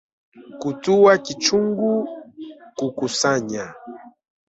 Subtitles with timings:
[0.61, 1.89] "Kutua kichungu,
[2.77, 3.65] kukusanya,"